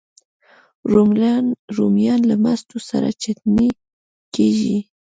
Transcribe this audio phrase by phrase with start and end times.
[1.77, 3.69] رومیان له مستو سره چټني
[4.35, 4.77] کېږي